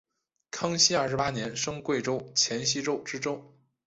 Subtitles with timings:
[0.49, 3.53] 康熙二十八年升贵州黔西州知州。